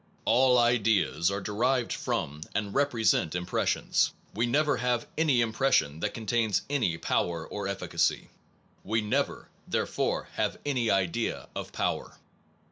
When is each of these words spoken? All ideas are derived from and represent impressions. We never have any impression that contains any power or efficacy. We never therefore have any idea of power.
All 0.25 0.57
ideas 0.57 1.29
are 1.29 1.39
derived 1.41 1.93
from 1.93 2.41
and 2.55 2.73
represent 2.73 3.35
impressions. 3.35 4.11
We 4.33 4.47
never 4.47 4.77
have 4.77 5.05
any 5.15 5.41
impression 5.41 5.99
that 5.99 6.15
contains 6.15 6.63
any 6.71 6.97
power 6.97 7.45
or 7.47 7.67
efficacy. 7.67 8.29
We 8.83 9.01
never 9.01 9.49
therefore 9.67 10.27
have 10.37 10.57
any 10.65 10.89
idea 10.89 11.49
of 11.55 11.71
power. 11.71 12.17